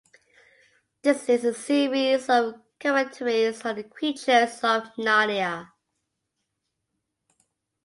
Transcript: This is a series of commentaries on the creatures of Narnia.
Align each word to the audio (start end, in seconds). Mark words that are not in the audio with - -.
This 1.03 1.29
is 1.29 1.45
a 1.45 1.53
series 1.53 2.27
of 2.27 2.55
commentaries 2.79 3.63
on 3.63 3.75
the 3.75 3.83
creatures 3.83 4.55
of 4.63 4.85
Narnia. 4.97 5.67